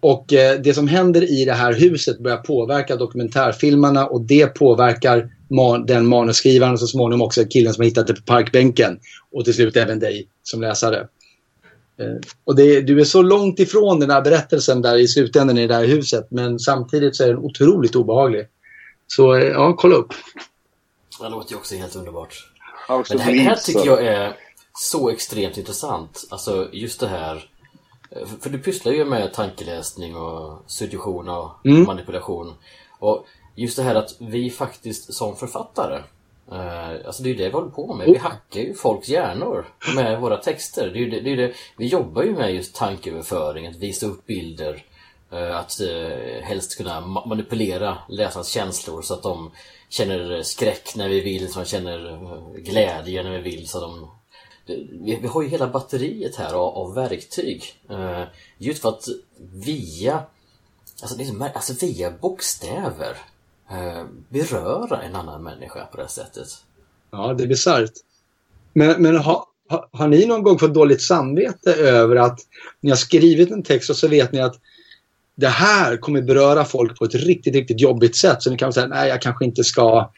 [0.00, 5.30] Och eh, det som händer i det här huset börjar påverka dokumentärfilmarna och det påverkar
[5.50, 8.98] man, den manusskrivaren och så småningom också killen som har hittat det på parkbänken.
[9.32, 10.98] Och till slut även dig som läsare.
[12.00, 15.66] Eh, och det, du är så långt ifrån den här berättelsen där i slutändan i
[15.66, 18.46] det här huset men samtidigt så är den otroligt obehaglig.
[19.06, 20.12] Så eh, ja, kolla upp.
[21.20, 22.51] Det låter ju också helt underbart.
[22.88, 24.36] Men det här, det här tycker jag är
[24.74, 26.24] så extremt intressant.
[26.30, 27.48] Alltså just det här.
[28.40, 31.84] För du pysslar ju med tankeläsning och suggestion och mm.
[31.84, 32.54] manipulation.
[32.98, 36.00] Och just det här att vi faktiskt som författare
[36.52, 38.06] eh, Alltså det är det vi håller på med.
[38.06, 38.20] Vi oh.
[38.20, 40.90] hackar ju folks hjärnor med våra texter.
[40.94, 41.52] Det är det, det är det.
[41.76, 44.84] Vi jobbar ju med just tankeöverföring, att visa upp bilder.
[45.32, 49.50] Eh, att eh, helst kunna manipulera läsarnas känslor så att de
[49.92, 53.68] känner skräck när vi vill, som känner eh, glädje när vi vill.
[53.68, 54.10] Så de
[54.66, 57.64] vi, vi har ju hela batteriet här av, av verktyg.
[57.90, 58.24] Uh,
[58.58, 59.04] just för att
[59.38, 60.22] via
[61.02, 63.16] Alltså, liksom, alltså via bokstäver
[63.72, 66.48] uh, beröra en annan människa på det här sättet.
[67.10, 67.92] Ja, det är bisarrt.
[68.72, 72.40] Men, men ha, ha, har, ni någon gång fått dåligt samvete över att
[72.80, 74.56] ni har skrivit en text och så vet ni att
[75.42, 78.42] det här kommer beröra folk på ett riktigt, riktigt jobbigt sätt.
[78.42, 80.10] Så ni kan säga, nej, jag kanske inte ska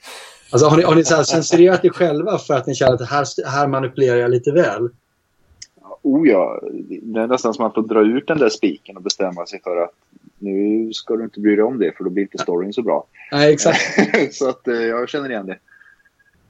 [0.51, 3.51] Alltså, har ni, har ni så censurerat er själva för att ni känner att här,
[3.51, 4.89] här manipulerar jag lite väl?
[6.03, 6.61] Oh ja,
[7.03, 9.61] det är nästan som att man får dra ut den där spiken och bestämma sig
[9.63, 9.91] för att
[10.39, 13.07] nu ska du inte bry dig om det för då blir inte storyn så bra.
[13.33, 13.81] Nej, exakt.
[14.35, 15.59] så att eh, jag känner igen det.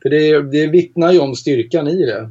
[0.02, 2.30] För det, det vittnar ju om styrkan i det.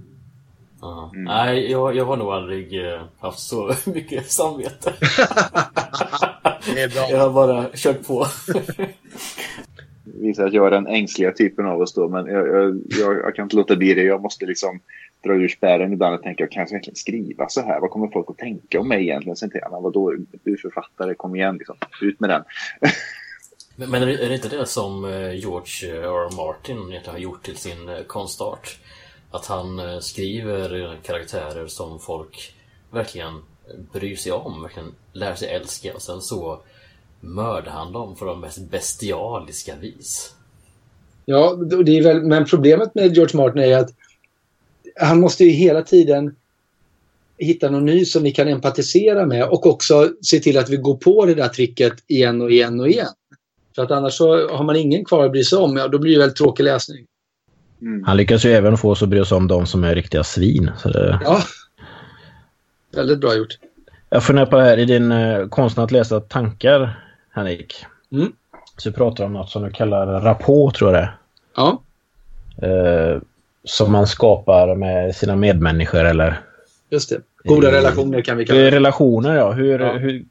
[1.13, 1.23] Mm.
[1.23, 4.93] Nej, jag, jag har nog aldrig eh, haft så mycket samvete.
[7.09, 8.25] Jag har bara kört på
[10.23, 12.09] visar att jag är den ängsliga typen av oss då.
[12.09, 14.03] Men jag, jag, jag, jag, kan inte låta bli det.
[14.03, 14.79] Jag måste liksom
[15.23, 17.79] dra ur spärren ibland och tänka, kan jag verkligen skriva så här?
[17.79, 19.35] Vad kommer folk att tänka om mig egentligen?
[19.35, 21.75] Sen tänker jag, vadå, du är författare, kom igen liksom.
[22.01, 22.43] Ut med den.
[23.75, 26.03] men, men är det inte det som eh, George R.
[26.03, 26.35] R.
[26.35, 28.79] Martin har gjort till sin eh, konstart?
[29.33, 32.53] Att han eh, skriver karaktärer som folk
[32.91, 33.41] verkligen
[33.93, 36.59] bryr sig om, verkligen lär sig älska och sen så
[37.19, 40.35] mördar han dem på de mest bestialiska vis.
[41.25, 41.53] Ja,
[41.85, 43.89] det är väl, men problemet med George Martin är att
[44.95, 46.35] han måste ju hela tiden
[47.37, 50.95] hitta någon ny som vi kan empatisera med och också se till att vi går
[50.95, 53.13] på det där tricket igen och igen och igen.
[53.75, 56.13] För att annars så har man ingen kvar att bry sig om, ja då blir
[56.13, 57.05] det väl tråkig läsning.
[57.83, 58.03] Mm.
[58.03, 60.71] Han lyckas ju även få oss att bry sig om de som är riktiga svin.
[60.83, 61.19] Det...
[61.23, 61.41] Ja,
[62.95, 63.57] väldigt bra gjort.
[64.09, 66.99] Jag funderar på det här i din uh, konsten att läsa tankar,
[67.31, 67.85] Henrik.
[68.11, 68.31] Mm.
[68.77, 71.13] Så du pratar om något som du kallar rapport, tror jag det
[71.55, 71.81] Ja.
[72.67, 73.21] Uh,
[73.63, 76.39] som man skapar med sina medmänniskor eller...
[76.89, 77.21] Just det.
[77.43, 78.71] Goda uh, relationer kan vi kalla det.
[78.71, 79.51] Relationer, ja.
[79.51, 79.93] Hur, ja.
[79.93, 80.25] hur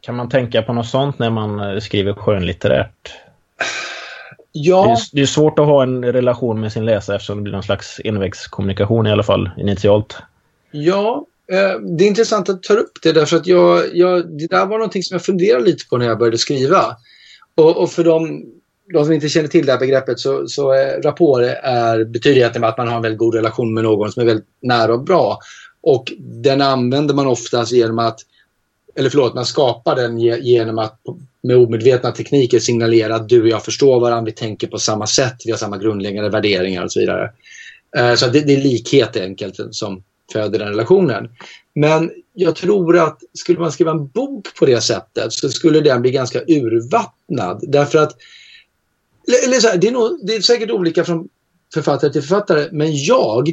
[0.00, 3.14] kan man tänka på något sånt när man skriver skönlitterärt?
[4.52, 4.84] Ja.
[4.84, 7.52] Det är, det är, svårt att ha en relation med sin läsare eftersom det blir
[7.52, 10.16] någon slags envägskommunikation i alla fall initialt.
[10.70, 14.66] Ja, eh, det är intressant att ta upp det därför att jag, jag, det där
[14.66, 16.96] var någonting som jag funderade lite på när jag började skriva.
[17.54, 18.44] Och, och för de,
[18.92, 22.68] de, som inte känner till det här begreppet så, så är rapport är, betyder egentligen
[22.68, 25.38] att man har en väldigt god relation med någon som är väldigt nära och bra.
[25.82, 28.20] Och den använder man oftast genom att
[28.96, 31.00] eller förlåt, man skapar den genom att
[31.42, 35.36] med omedvetna tekniker signalera att du och jag förstår varandra, vi tänker på samma sätt,
[35.44, 37.30] vi har samma grundläggande värderingar och så vidare.
[37.96, 41.28] Eh, så det, det är likhet enkelt som föder den relationen.
[41.74, 46.02] Men jag tror att skulle man skriva en bok på det sättet så skulle den
[46.02, 47.64] bli ganska urvattnad.
[47.68, 48.16] Därför att
[49.44, 51.28] eller så här, det, är nog, det är säkert olika från
[51.74, 53.52] författare till författare men jag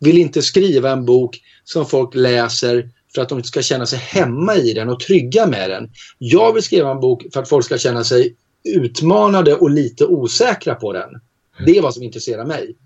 [0.00, 4.54] vill inte skriva en bok som folk läser för att de ska känna sig hemma
[4.54, 5.90] i den och trygga med den.
[6.18, 10.74] Jag vill skriva en bok för att folk ska känna sig utmanade och lite osäkra
[10.74, 11.10] på den.
[11.66, 12.76] Det är vad som intresserar mig.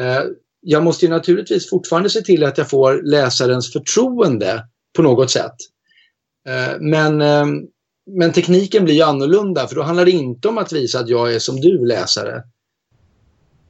[0.00, 0.20] Eh,
[0.60, 4.64] jag måste ju naturligtvis fortfarande se till att jag får läsarens förtroende
[4.96, 5.54] på något sätt.
[6.48, 7.46] Eh, men, eh,
[8.06, 11.34] men tekniken blir ju annorlunda för då handlar det inte om att visa att jag
[11.34, 12.42] är som du läsare.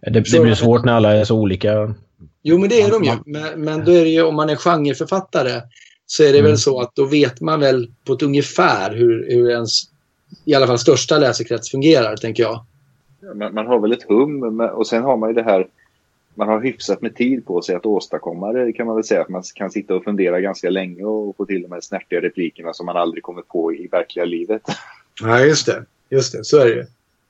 [0.00, 1.94] Det, det blir svårt när alla är så olika.
[2.42, 3.12] Jo, men det är de ju.
[3.26, 5.62] Men, men då är det ju om man är genreförfattare
[6.06, 6.50] så är det mm.
[6.50, 9.82] väl så att då vet man väl på ett ungefär hur, hur ens
[10.44, 12.64] i alla fall största läsekrets fungerar, tänker jag.
[13.34, 15.66] Man, man, har väl ett hum och sen har man ju det här
[16.34, 19.20] man har hyfsat med tid på sig att åstadkomma det kan man väl säga.
[19.20, 22.72] Att man kan sitta och fundera ganska länge och få till de här snärtiga replikerna
[22.72, 24.62] som man aldrig kommer på i verkliga livet.
[25.22, 25.84] Ja, just det.
[26.10, 26.86] Just det, så är det ju.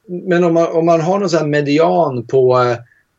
[0.07, 2.59] Men om man, om man har någon sån median på,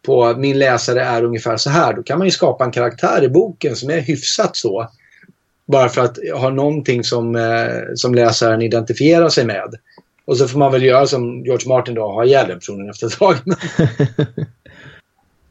[0.05, 3.29] på min läsare är ungefär så här, då kan man ju skapa en karaktär i
[3.29, 4.89] boken som är hyfsat så.
[5.65, 9.73] Bara för att ha någonting som, eh, som läsaren identifierar sig med.
[10.25, 13.07] Och så får man väl göra som George Martin då, ha ihjäl den personen efter
[13.07, 13.35] ett tag.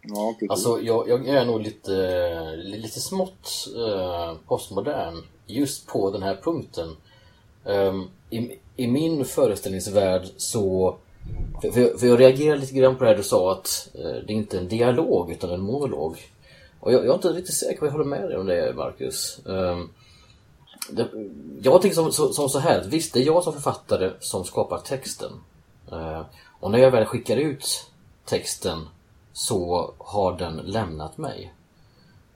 [0.02, 6.38] ja, alltså jag, jag, är nog lite, lite smått eh, postmodern just på den här
[6.42, 6.96] punkten.
[7.64, 10.96] Um, i, I min föreställningsvärld så
[11.62, 14.32] för, för, för, jag reagerade lite grann på det här du sa att eh, det
[14.32, 16.18] är inte en dialog utan en monolog.
[16.80, 18.74] Och jag, jag är inte riktigt säker på att jag håller med dig om det,
[18.76, 19.40] Marcus.
[19.44, 19.90] Um,
[21.62, 24.78] jag tänker som, som, som, så här, visst det är jag som författare som skapar
[24.78, 25.32] texten.
[25.92, 26.22] Uh,
[26.61, 27.90] och när jag väl skickar ut
[28.24, 28.88] texten
[29.32, 31.54] så har den lämnat mig.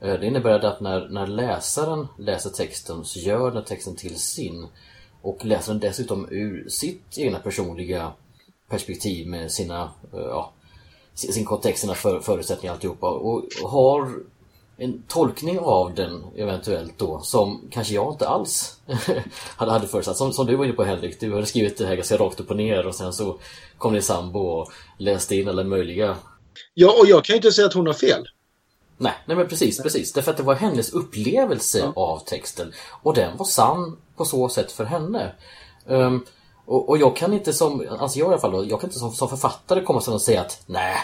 [0.04, 4.66] Uh, det innebär att när, när läsaren läser texten så gör den texten till sin
[5.22, 8.12] och läser den dessutom ur sitt egna personliga
[8.68, 10.52] perspektiv med sina, eh, ja,
[11.14, 14.10] sin kontext, sina för, förutsättningar alltihopa och, och har
[14.76, 18.80] en tolkning av den eventuellt då som kanske jag inte alls
[19.56, 20.16] hade, hade förutsatt.
[20.16, 22.50] Som, som du var inne på Henrik, du hade skrivit det här ganska rakt upp
[22.50, 23.38] och ner och sen så
[23.78, 26.16] kom din sambo och läste in alla möjliga...
[26.74, 28.28] Ja, och jag kan ju inte säga att hon har fel.
[28.98, 30.12] Nej, nej men precis, precis.
[30.12, 31.92] Därför att det var hennes upplevelse ja.
[31.96, 35.32] av texten och den var sann på så sätt för henne.
[35.86, 36.26] Um,
[36.66, 38.98] och, och, jag kan inte som, alltså jag i alla fall då, jag kan inte
[38.98, 40.96] som, som författare komma och säga att nej,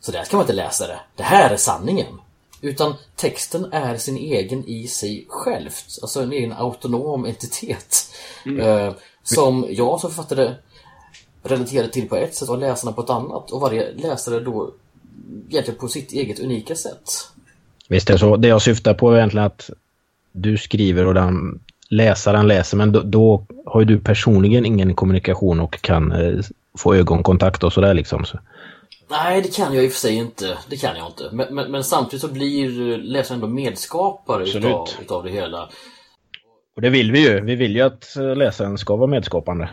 [0.00, 1.00] så där ska man inte läsa det.
[1.16, 2.20] Det här är sanningen.
[2.60, 5.98] Utan texten är sin egen i sig självt.
[6.02, 8.14] Alltså en egen autonom entitet.
[8.46, 8.60] Mm.
[8.60, 10.54] Eh, som jag som författare
[11.42, 13.50] relaterade till på ett sätt och läsarna på ett annat.
[13.50, 14.74] Och varje läsare då
[15.48, 17.10] egentligen på sitt eget unika sätt.
[17.88, 18.36] Visst är det så.
[18.36, 19.70] Det jag syftar på är egentligen att
[20.32, 21.60] du skriver och den
[21.96, 26.40] läsaren läser men då, då har ju du personligen ingen kommunikation och kan eh,
[26.78, 28.24] få ögonkontakt och sådär liksom.
[28.24, 28.38] Så.
[29.10, 30.58] Nej, det kan jag i och för sig inte.
[30.70, 31.28] Det kan jag inte.
[31.32, 35.68] Men, men, men samtidigt så blir läsaren ändå medskapare utav, utav det hela.
[36.76, 37.40] Och det vill vi ju.
[37.40, 39.68] Vi vill ju att läsaren ska vara medskapande.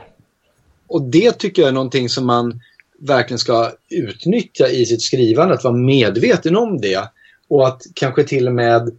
[0.88, 2.62] Och det tycker jag är någonting som man
[3.00, 5.54] verkligen ska utnyttja i sitt skrivande.
[5.54, 7.10] Att vara medveten om det.
[7.48, 8.98] Och att kanske till och med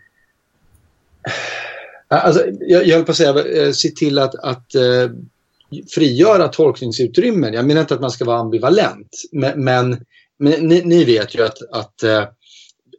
[2.13, 5.11] Alltså, jag, jag höll på att säga, eh, se till att, att eh,
[5.95, 7.55] frigöra tolkningsutrymmen.
[7.55, 9.97] Jag menar inte att man ska vara ambivalent, men, men
[10.43, 12.25] men ni, ni, vet ju att, att eh,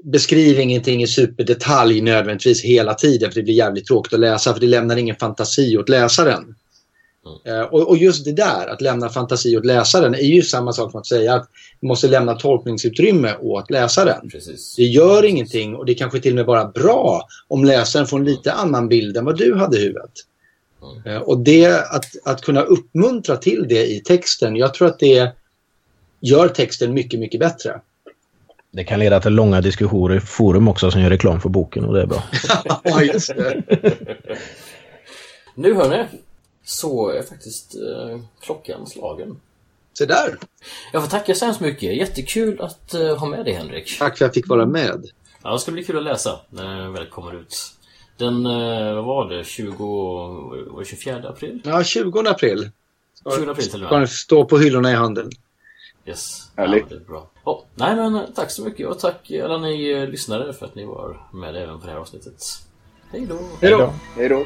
[0.04, 4.60] beskriv ingenting i superdetalj nödvändigtvis hela tiden för det blir jävligt tråkigt att läsa för
[4.60, 6.56] det lämnar ingen fantasi åt läsaren.
[7.26, 7.60] Mm.
[7.60, 10.92] Eh, och, och, just det där, att lämna fantasi åt läsaren, är ju samma sak
[10.92, 11.50] som att säga att
[11.82, 14.30] du måste lämna tolkningsutrymme åt läsaren.
[14.30, 14.76] Precis.
[14.76, 15.32] Det gör Precis.
[15.32, 18.88] ingenting och det kanske till och med bara bra om läsaren får en lite annan
[18.88, 20.12] bild än vad du hade i huvudet.
[20.84, 21.16] Mm.
[21.16, 25.32] Eh, och det, att, att kunna uppmuntra till det i texten, jag tror att det
[26.20, 27.82] gör texten mycket, mycket bättre.
[28.72, 31.94] Det kan leda till långa diskussioner i forum också som gör reklam för boken och
[31.94, 32.24] det är bra.
[32.84, 33.64] ja, just det.
[35.56, 36.06] nu hörni,
[36.64, 39.40] så är faktiskt eh, klockan slagen.
[39.98, 40.38] Se där!
[40.94, 41.98] Jag får tacka så hemskt mycket.
[41.98, 44.00] Jättekul att eh, ha med dig Henrik.
[44.00, 45.06] Tack för att jag fick vara med.
[45.44, 47.56] Ja, det ska bli kul att läsa när den väl kommer ut.
[48.18, 51.62] Den, eh, vad var det, 20, 24 april?
[51.64, 52.70] Ja, 20 april.
[53.38, 54.10] 20 april till och med.
[54.10, 55.30] Stå på hyllorna i handeln.
[56.06, 56.86] Yes, Härligt.
[56.90, 57.30] ja, det är bra.
[57.44, 60.86] Oh, nej men tack så mycket och tack alla ni eh, lyssnare för att ni
[60.86, 62.44] var med även på det här avsnittet.
[63.12, 63.40] Hej då!
[63.62, 63.94] Hej då!
[64.16, 64.46] Hej då!